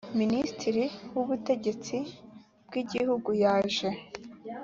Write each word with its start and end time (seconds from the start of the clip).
minisitiri 0.19 0.83
w 1.13 1.15
ubutegetsi 1.23 1.97
bwigihugu 2.67 3.29
yaje 3.43 3.89